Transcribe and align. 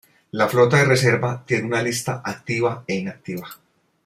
La 0.31 0.47
Flota 0.49 0.77
de 0.77 0.85
Reserva 0.85 1.45
tiene 1.45 1.67
una 1.67 1.83
lista 1.83 2.23
activa 2.25 2.83
e 2.87 2.95
inactiva. 2.95 3.47